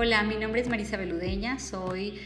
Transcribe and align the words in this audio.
Hola, 0.00 0.22
mi 0.22 0.36
nombre 0.36 0.60
es 0.60 0.68
Marisa 0.68 0.96
Beludeña, 0.96 1.58
soy 1.58 2.20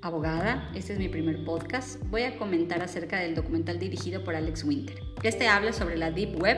abogada, 0.00 0.72
este 0.74 0.94
es 0.94 0.98
mi 0.98 1.10
primer 1.10 1.44
podcast. 1.44 2.02
Voy 2.04 2.22
a 2.22 2.38
comentar 2.38 2.80
acerca 2.80 3.20
del 3.20 3.34
documental 3.34 3.78
dirigido 3.78 4.24
por 4.24 4.34
Alex 4.34 4.64
Winter. 4.64 4.96
Este 5.22 5.46
habla 5.46 5.74
sobre 5.74 5.98
la 5.98 6.10
Deep 6.10 6.40
Web, 6.40 6.56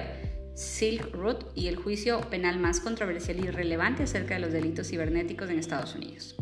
Silk 0.54 1.12
Road 1.12 1.38
y 1.56 1.66
el 1.66 1.74
juicio 1.74 2.20
penal 2.30 2.60
más 2.60 2.78
controversial 2.78 3.40
y 3.40 3.50
relevante 3.50 4.04
acerca 4.04 4.34
de 4.34 4.40
los 4.42 4.52
delitos 4.52 4.86
cibernéticos 4.86 5.50
en 5.50 5.58
Estados 5.58 5.96
Unidos. 5.96 6.36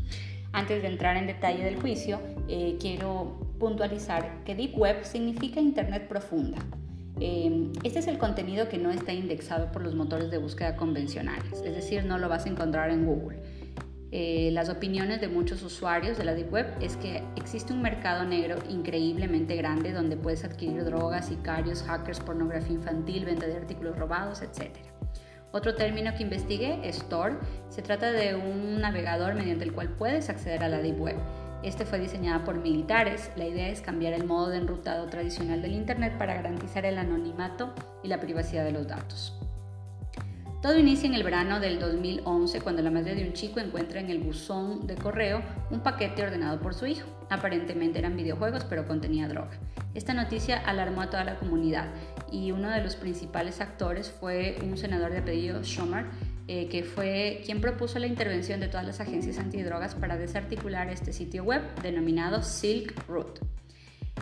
Antes 0.52 0.82
de 0.82 0.88
entrar 0.88 1.16
en 1.16 1.26
detalle 1.26 1.64
del 1.64 1.80
juicio, 1.80 2.20
eh, 2.48 2.76
quiero 2.78 3.54
puntualizar 3.58 4.44
que 4.44 4.54
Deep 4.54 4.76
Web 4.76 5.06
significa 5.06 5.58
Internet 5.58 6.06
profunda. 6.06 6.58
Eh, 7.18 7.72
este 7.82 8.00
es 8.00 8.06
el 8.06 8.18
contenido 8.18 8.68
que 8.68 8.76
no 8.76 8.90
está 8.90 9.14
indexado 9.14 9.72
por 9.72 9.82
los 9.82 9.94
motores 9.94 10.30
de 10.30 10.36
búsqueda 10.36 10.76
convencionales, 10.76 11.62
es 11.64 11.74
decir, 11.74 12.04
no 12.04 12.18
lo 12.18 12.28
vas 12.28 12.44
a 12.44 12.50
encontrar 12.50 12.90
en 12.90 13.06
Google. 13.06 13.57
Eh, 14.10 14.48
las 14.52 14.70
opiniones 14.70 15.20
de 15.20 15.28
muchos 15.28 15.62
usuarios 15.62 16.16
de 16.16 16.24
la 16.24 16.34
Deep 16.34 16.50
Web 16.50 16.66
es 16.80 16.96
que 16.96 17.22
existe 17.36 17.74
un 17.74 17.82
mercado 17.82 18.24
negro 18.24 18.56
increíblemente 18.70 19.54
grande 19.56 19.92
donde 19.92 20.16
puedes 20.16 20.44
adquirir 20.44 20.82
drogas, 20.84 21.26
sicarios, 21.26 21.82
hackers, 21.82 22.20
pornografía 22.20 22.74
infantil, 22.74 23.26
venta 23.26 23.46
de 23.46 23.56
artículos 23.56 23.98
robados, 23.98 24.40
etc. 24.40 24.70
Otro 25.52 25.74
término 25.74 26.14
que 26.14 26.22
investigué 26.22 26.80
es 26.88 27.06
Tor. 27.08 27.38
Se 27.68 27.82
trata 27.82 28.10
de 28.10 28.34
un 28.34 28.80
navegador 28.80 29.34
mediante 29.34 29.64
el 29.64 29.72
cual 29.72 29.90
puedes 29.90 30.30
acceder 30.30 30.64
a 30.64 30.68
la 30.68 30.78
Deep 30.78 31.00
Web. 31.00 31.16
Este 31.62 31.84
fue 31.84 31.98
diseñado 31.98 32.44
por 32.44 32.56
militares. 32.56 33.30
La 33.36 33.46
idea 33.46 33.68
es 33.68 33.82
cambiar 33.82 34.14
el 34.14 34.24
modo 34.24 34.48
de 34.48 34.58
enrutado 34.58 35.06
tradicional 35.08 35.60
del 35.60 35.72
Internet 35.72 36.16
para 36.16 36.34
garantizar 36.34 36.86
el 36.86 36.98
anonimato 36.98 37.74
y 38.02 38.08
la 38.08 38.20
privacidad 38.20 38.64
de 38.64 38.72
los 38.72 38.86
datos. 38.86 39.38
Todo 40.60 40.76
inicia 40.76 41.06
en 41.06 41.14
el 41.14 41.22
verano 41.22 41.60
del 41.60 41.78
2011 41.78 42.60
cuando 42.62 42.82
la 42.82 42.90
madre 42.90 43.14
de 43.14 43.24
un 43.24 43.32
chico 43.32 43.60
encuentra 43.60 44.00
en 44.00 44.10
el 44.10 44.18
buzón 44.18 44.88
de 44.88 44.96
correo 44.96 45.40
un 45.70 45.84
paquete 45.84 46.24
ordenado 46.24 46.58
por 46.58 46.74
su 46.74 46.86
hijo. 46.86 47.08
Aparentemente 47.30 48.00
eran 48.00 48.16
videojuegos 48.16 48.64
pero 48.64 48.84
contenía 48.84 49.28
droga. 49.28 49.52
Esta 49.94 50.14
noticia 50.14 50.58
alarmó 50.66 51.02
a 51.02 51.10
toda 51.10 51.22
la 51.22 51.36
comunidad 51.36 51.86
y 52.32 52.50
uno 52.50 52.70
de 52.70 52.82
los 52.82 52.96
principales 52.96 53.60
actores 53.60 54.10
fue 54.10 54.58
un 54.64 54.76
senador 54.76 55.12
de 55.12 55.18
apellido 55.18 55.62
Schumer 55.62 56.06
eh, 56.48 56.68
que 56.68 56.82
fue 56.82 57.40
quien 57.44 57.60
propuso 57.60 58.00
la 58.00 58.08
intervención 58.08 58.58
de 58.58 58.66
todas 58.66 58.84
las 58.84 58.98
agencias 58.98 59.38
antidrogas 59.38 59.94
para 59.94 60.16
desarticular 60.16 60.90
este 60.90 61.12
sitio 61.12 61.44
web 61.44 61.62
denominado 61.82 62.42
Silk 62.42 63.06
Road. 63.06 63.47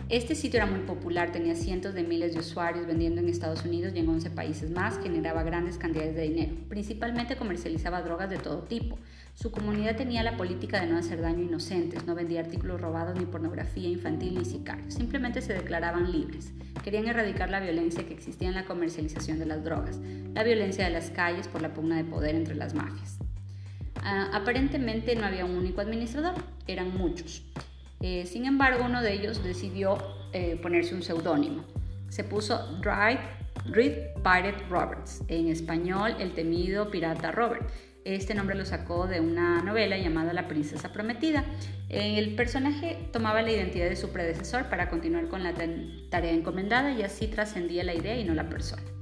Este 0.09 0.35
sitio 0.35 0.59
era 0.59 0.65
muy 0.65 0.79
popular, 0.79 1.33
tenía 1.33 1.53
cientos 1.53 1.93
de 1.93 2.01
miles 2.03 2.33
de 2.33 2.39
usuarios 2.39 2.87
vendiendo 2.87 3.19
en 3.19 3.27
Estados 3.27 3.65
Unidos 3.65 3.91
y 3.93 3.99
en 3.99 4.07
11 4.07 4.29
países 4.29 4.71
más, 4.71 4.99
generaba 5.03 5.43
grandes 5.43 5.77
cantidades 5.77 6.15
de 6.15 6.21
dinero. 6.21 6.55
Principalmente 6.69 7.35
comercializaba 7.35 8.01
drogas 8.01 8.29
de 8.29 8.37
todo 8.37 8.59
tipo. 8.59 8.97
Su 9.33 9.51
comunidad 9.51 9.97
tenía 9.97 10.23
la 10.23 10.37
política 10.37 10.79
de 10.79 10.87
no 10.87 10.97
hacer 10.97 11.21
daño 11.21 11.39
a 11.39 11.47
inocentes, 11.49 12.05
no 12.05 12.15
vendía 12.15 12.39
artículos 12.39 12.79
robados 12.79 13.19
ni 13.19 13.25
pornografía 13.25 13.89
infantil 13.89 14.35
ni 14.35 14.45
sicarios, 14.45 14.93
simplemente 14.93 15.41
se 15.41 15.53
declaraban 15.53 16.09
libres. 16.09 16.53
Querían 16.85 17.09
erradicar 17.09 17.49
la 17.49 17.59
violencia 17.59 18.07
que 18.07 18.13
existía 18.13 18.47
en 18.47 18.55
la 18.55 18.63
comercialización 18.63 19.39
de 19.39 19.45
las 19.45 19.65
drogas, 19.65 19.99
la 20.33 20.43
violencia 20.43 20.85
de 20.85 20.91
las 20.91 21.09
calles 21.09 21.49
por 21.49 21.61
la 21.61 21.73
pugna 21.73 21.97
de 21.97 22.05
poder 22.05 22.33
entre 22.33 22.55
las 22.55 22.73
mafias. 22.73 23.17
Ah, 24.03 24.29
aparentemente 24.33 25.17
no 25.17 25.25
había 25.25 25.43
un 25.43 25.57
único 25.57 25.81
administrador, 25.81 26.35
eran 26.65 26.97
muchos. 26.97 27.43
Eh, 28.01 28.25
sin 28.25 28.45
embargo, 28.45 28.85
uno 28.85 29.01
de 29.01 29.13
ellos 29.13 29.43
decidió 29.43 29.97
eh, 30.33 30.59
ponerse 30.61 30.95
un 30.95 31.01
seudónimo. 31.01 31.63
Se 32.09 32.23
puso 32.23 32.79
Reed 32.81 33.97
Pirate 34.17 34.63
Roberts, 34.69 35.23
en 35.27 35.47
español 35.47 36.15
el 36.19 36.33
temido 36.33 36.89
pirata 36.89 37.31
Robert. 37.31 37.69
Este 38.05 38.33
nombre 38.33 38.55
lo 38.55 38.65
sacó 38.65 39.05
de 39.07 39.19
una 39.19 39.61
novela 39.61 39.97
llamada 39.97 40.31
La 40.31 40.47
princesa 40.47 40.93
prometida. 40.93 41.43
El 41.89 42.35
personaje 42.35 43.09
tomaba 43.11 43.41
la 43.41 43.51
identidad 43.51 43.89
de 43.89 43.97
su 43.97 44.11
predecesor 44.11 44.69
para 44.69 44.89
continuar 44.89 45.27
con 45.27 45.43
la 45.43 45.53
tarea 46.09 46.31
encomendada 46.31 46.93
y 46.93 47.01
así 47.01 47.27
trascendía 47.27 47.83
la 47.83 47.93
idea 47.93 48.17
y 48.17 48.23
no 48.23 48.33
la 48.33 48.47
persona. 48.47 48.96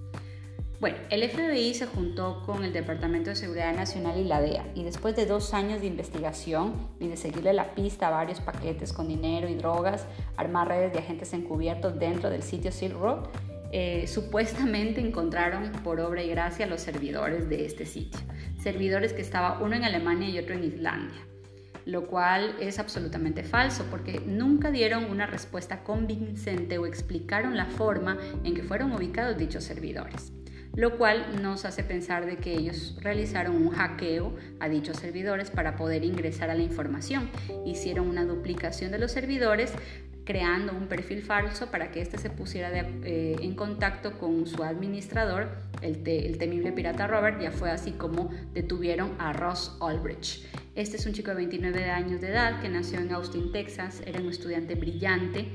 Bueno, 0.86 1.00
el 1.10 1.28
FBI 1.28 1.74
se 1.74 1.88
juntó 1.88 2.44
con 2.46 2.64
el 2.64 2.72
Departamento 2.72 3.32
de 3.32 3.36
Seguridad 3.36 3.74
Nacional 3.74 4.20
y 4.20 4.24
la 4.24 4.40
DEA 4.40 4.68
y 4.76 4.84
después 4.84 5.16
de 5.16 5.26
dos 5.26 5.56
años 5.56 5.82
de 5.82 5.88
investigación 5.88 6.76
y 7.00 7.08
de 7.08 7.18
seguirle 7.18 7.54
la 7.54 7.74
pista 7.74 8.10
a 8.10 8.12
varios 8.12 8.40
paquetes 8.40 8.94
con 8.94 9.08
dinero 9.08 9.50
y 9.50 9.56
drogas, 9.56 10.06
armar 10.38 10.68
redes 10.68 10.94
de 10.94 11.00
agentes 11.00 11.34
encubiertos 11.34 11.98
dentro 11.98 12.30
del 12.30 12.44
sitio 12.44 12.72
Silk 12.72 13.00
Road, 13.00 13.26
eh, 13.72 14.06
supuestamente 14.06 15.02
encontraron 15.02 15.72
por 15.84 16.00
obra 16.00 16.22
y 16.22 16.30
gracia 16.30 16.68
los 16.68 16.82
servidores 16.82 17.50
de 17.50 17.66
este 17.66 17.88
sitio. 17.88 18.20
Servidores 18.62 19.12
que 19.12 19.24
estaba 19.24 19.60
uno 19.64 19.76
en 19.76 19.86
Alemania 19.86 20.30
y 20.30 20.38
otro 20.38 20.54
en 20.54 20.66
Islandia 20.66 21.20
lo 21.86 22.08
cual 22.08 22.56
es 22.60 22.80
absolutamente 22.80 23.44
falso 23.44 23.86
porque 23.92 24.20
nunca 24.20 24.72
dieron 24.72 25.06
una 25.06 25.28
respuesta 25.28 25.84
convincente 25.84 26.80
o 26.80 26.88
explicaron 26.88 27.58
la 27.58 27.66
forma 27.66 28.18
en 28.44 28.56
que 28.56 28.64
fueron 28.64 28.92
ubicados 28.92 29.38
dichos 29.38 29.64
servidores 29.64 30.32
lo 30.76 30.98
cual 30.98 31.42
nos 31.42 31.66
hace 31.66 31.84
pensar 31.84 32.26
de 32.26 32.38
que 32.38 32.54
ellos 32.54 32.98
realizaron 33.02 33.56
un 33.56 33.70
hackeo 33.70 34.36
a 34.60 34.70
dichos 34.70 34.98
servidores 34.98 35.50
para 35.50 35.76
poder 35.76 36.04
ingresar 36.04 36.50
a 36.50 36.56
la 36.56 36.64
información. 36.64 37.30
Hicieron 37.66 38.08
una 38.08 38.26
duplicación 38.26 38.92
de 38.92 39.00
los 39.00 39.12
servidores 39.12 39.74
creando 40.26 40.74
un 40.74 40.88
perfil 40.88 41.22
falso 41.22 41.68
para 41.68 41.92
que 41.92 42.02
éste 42.02 42.18
se 42.18 42.30
pusiera 42.30 42.72
eh, 42.74 43.36
en 43.40 43.56
contacto 43.56 44.18
con 44.18 44.48
su 44.48 44.64
administrador, 44.64 45.50
el, 45.82 46.06
el, 46.08 46.38
temible 46.38 46.72
pirata 46.72 47.08
Robert, 47.08 47.40
ya 47.40 47.52
fue 47.52 47.70
así 47.70 47.92
como 47.92 48.32
detuvieron 48.54 49.14
a 49.20 49.34
Ross 49.34 49.78
Aldrich. 49.80 50.44
Este 50.74 50.98
es 50.98 51.06
un 51.06 51.14
chico 51.14 51.30
de 51.30 51.38
29 51.38 51.90
años 51.92 52.22
de 52.22 52.30
edad 52.30 52.60
que 52.60 52.70
nació 52.70 53.00
en 53.00 53.14
Austin, 53.14 53.52
Texas, 53.52 54.02
era 54.06 54.20
un 54.20 54.30
estudiante 54.30 54.76
brillante, 54.76 55.48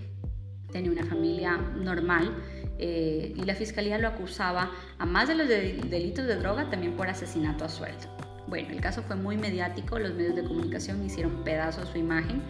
tenía 0.73 0.91
una 0.91 1.05
familia 1.05 1.57
normal 1.57 2.35
eh, 2.79 3.35
y 3.37 3.43
la 3.45 3.55
fiscalía 3.55 3.99
lo 3.99 4.09
acusaba 4.09 4.71
a 4.99 5.07
más 5.07 5.29
de 5.29 5.35
los 5.35 5.49
delitos 5.49 6.27
de 6.27 6.37
droga 6.37 6.71
también 6.71 6.95
por 6.95 7.09
asesinato 7.09 7.65
a 7.65 7.69
sueldo. 7.69 8.07
Bueno, 8.47 8.71
el 8.71 8.81
caso 8.81 9.03
fue 9.03 9.17
muy 9.17 9.37
mediático, 9.37 9.99
los 9.99 10.15
medios 10.15 10.35
de 10.35 10.43
comunicación 10.43 11.05
hicieron 11.05 11.45
pedazos 11.45 11.89
su 11.91 11.99
imagen. 11.99 12.43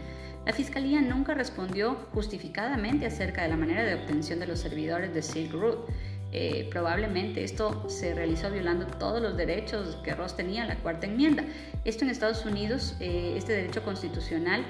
La 0.46 0.52
fiscalía 0.52 1.00
nunca 1.02 1.34
respondió 1.34 1.96
justificadamente 2.14 3.06
acerca 3.06 3.42
de 3.42 3.48
la 3.48 3.56
manera 3.56 3.84
de 3.84 3.94
obtención 3.94 4.40
de 4.40 4.46
los 4.46 4.60
servidores 4.60 5.12
de 5.12 5.20
Silk 5.20 5.52
Road. 5.52 5.78
Eh, 6.32 6.68
probablemente 6.70 7.42
esto 7.42 7.90
se 7.90 8.14
realizó 8.14 8.50
violando 8.50 8.86
todos 8.86 9.20
los 9.20 9.36
derechos 9.36 9.98
que 10.04 10.14
Ross 10.14 10.36
tenía, 10.36 10.64
la 10.64 10.76
cuarta 10.76 11.06
enmienda. 11.06 11.44
Esto 11.84 12.04
en 12.04 12.10
Estados 12.10 12.46
Unidos, 12.46 12.96
eh, 13.00 13.34
este 13.36 13.52
derecho 13.52 13.82
constitucional 13.82 14.64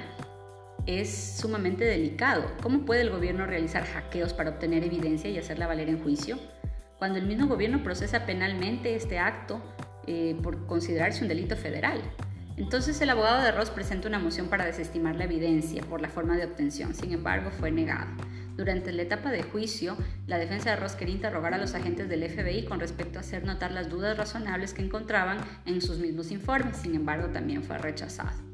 es 0.86 1.38
sumamente 1.38 1.84
delicado. 1.84 2.44
¿Cómo 2.62 2.84
puede 2.84 3.02
el 3.02 3.10
gobierno 3.10 3.46
realizar 3.46 3.84
hackeos 3.84 4.32
para 4.32 4.50
obtener 4.50 4.84
evidencia 4.84 5.30
y 5.30 5.38
hacerla 5.38 5.66
valer 5.66 5.88
en 5.88 6.02
juicio? 6.02 6.38
Cuando 6.98 7.18
el 7.18 7.26
mismo 7.26 7.46
gobierno 7.46 7.82
procesa 7.82 8.26
penalmente 8.26 8.94
este 8.94 9.18
acto 9.18 9.62
eh, 10.06 10.36
por 10.42 10.66
considerarse 10.66 11.22
un 11.22 11.28
delito 11.28 11.56
federal. 11.56 12.00
Entonces 12.56 13.00
el 13.00 13.10
abogado 13.10 13.42
de 13.42 13.52
Ross 13.52 13.70
presenta 13.70 14.08
una 14.08 14.18
moción 14.18 14.48
para 14.48 14.66
desestimar 14.66 15.16
la 15.16 15.24
evidencia 15.24 15.82
por 15.82 16.02
la 16.02 16.10
forma 16.10 16.36
de 16.36 16.44
obtención, 16.44 16.94
sin 16.94 17.12
embargo 17.12 17.50
fue 17.50 17.70
negado. 17.70 18.10
Durante 18.56 18.92
la 18.92 19.02
etapa 19.02 19.30
de 19.30 19.42
juicio, 19.42 19.96
la 20.26 20.36
defensa 20.36 20.70
de 20.70 20.76
Ross 20.76 20.92
quería 20.94 21.14
interrogar 21.14 21.54
a 21.54 21.58
los 21.58 21.74
agentes 21.74 22.10
del 22.10 22.28
FBI 22.28 22.66
con 22.66 22.80
respecto 22.80 23.18
a 23.18 23.22
hacer 23.22 23.44
notar 23.44 23.72
las 23.72 23.88
dudas 23.88 24.18
razonables 24.18 24.74
que 24.74 24.82
encontraban 24.82 25.38
en 25.64 25.80
sus 25.80 25.98
mismos 25.98 26.30
informes, 26.30 26.76
sin 26.76 26.94
embargo 26.94 27.28
también 27.28 27.62
fue 27.62 27.78
rechazado. 27.78 28.49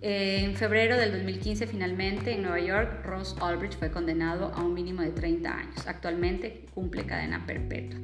En 0.00 0.54
febrero 0.54 0.96
del 0.96 1.10
2015, 1.10 1.66
finalmente, 1.66 2.32
en 2.32 2.42
Nueva 2.42 2.60
York, 2.60 3.04
Ross 3.04 3.34
Ulbricht 3.42 3.78
fue 3.78 3.90
condenado 3.90 4.52
a 4.54 4.62
un 4.62 4.72
mínimo 4.72 5.02
de 5.02 5.10
30 5.10 5.52
años. 5.52 5.86
Actualmente 5.88 6.66
cumple 6.72 7.04
cadena 7.04 7.44
perpetua 7.46 7.98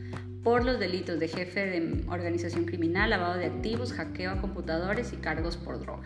por 0.44 0.64
los 0.64 0.78
delitos 0.78 1.18
de 1.18 1.28
jefe 1.28 1.66
de 1.66 2.04
organización 2.08 2.66
criminal, 2.66 3.10
lavado 3.10 3.38
de 3.38 3.46
activos, 3.46 3.94
hackeo 3.94 4.30
a 4.30 4.40
computadores 4.40 5.12
y 5.12 5.16
cargos 5.16 5.56
por 5.56 5.80
droga. 5.80 6.04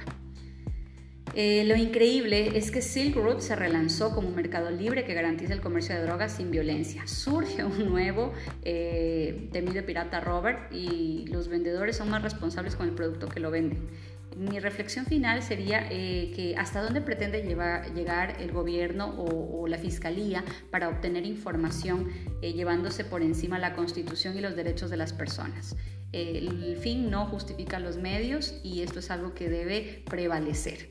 Eh, 1.35 1.65
lo 1.65 1.77
increíble 1.77 2.57
es 2.57 2.71
que 2.71 2.81
Silk 2.81 3.17
Road 3.17 3.41
se 3.41 3.55
relanzó 3.55 4.15
como 4.15 4.29
un 4.29 4.35
mercado 4.35 4.71
libre 4.71 5.05
que 5.05 5.15
garantiza 5.15 5.53
el 5.53 5.61
comercio 5.61 5.95
de 5.95 6.03
drogas 6.03 6.33
sin 6.33 6.51
violencia. 6.51 7.07
Surge 7.07 7.65
un 7.65 7.89
nuevo 7.89 8.33
eh, 8.63 9.49
temido 9.53 9.85
pirata 9.85 10.21
Robert 10.21 10.73
y 10.73 11.27
los 11.29 11.49
vendedores 11.49 11.97
son 11.97 12.09
más 12.09 12.23
responsables 12.23 12.77
con 12.77 12.89
el 12.89 12.95
producto 12.95 13.29
que 13.29 13.41
lo 13.41 13.51
venden. 13.51 13.89
Mi 14.37 14.61
reflexión 14.61 15.07
final 15.07 15.43
sería 15.43 15.87
eh, 15.91 16.33
que 16.35 16.55
hasta 16.57 16.83
dónde 16.83 17.01
pretende 17.01 17.43
llegar 17.43 18.37
el 18.41 18.53
gobierno 18.53 19.15
o, 19.17 19.67
la 19.69 19.77
fiscalía 19.77 20.45
para 20.71 20.89
obtener 20.89 21.27
información 21.27 22.09
eh, 22.41 22.53
llevándose 22.55 23.05
por 23.05 23.21
encima 23.21 23.59
la 23.59 23.75
constitución 23.75 24.37
y 24.39 24.41
los 24.41 24.57
derechos 24.57 24.91
de 24.91 24.97
las 24.97 25.13
personas. 25.13 25.77
el 26.13 26.77
fin 26.77 27.11
no 27.11 27.27
justifica 27.27 27.79
los 27.79 27.99
medios 27.99 28.61
y 28.63 28.81
esto 28.81 29.01
es 29.01 29.11
algo 29.11 29.35
que 29.35 29.51
debe 29.51 30.03
prevalecer. 30.07 30.91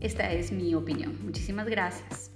Esta 0.00 0.32
es 0.32 0.52
mi 0.52 0.74
opinión. 0.74 1.16
Muchísimas 1.24 1.66
gracias. 1.68 2.31